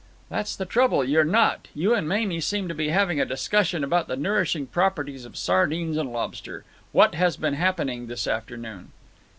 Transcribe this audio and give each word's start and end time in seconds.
"That's 0.29 0.55
the 0.55 0.65
trouble. 0.65 1.03
You're 1.03 1.23
not. 1.23 1.67
You 1.75 1.93
and 1.93 2.09
Mamie 2.09 2.41
seem 2.41 2.67
to 2.67 2.73
be 2.73 2.89
having 2.89 3.21
a 3.21 3.23
discussion 3.23 3.83
about 3.83 4.07
the 4.07 4.15
nourishing 4.15 4.65
properties 4.65 5.25
of 5.25 5.37
sardines 5.37 5.95
and 5.95 6.11
lobster. 6.11 6.63
What 6.91 7.13
has 7.13 7.37
been 7.37 7.53
happening 7.53 8.07
this 8.07 8.25
afternoon?" 8.25 8.93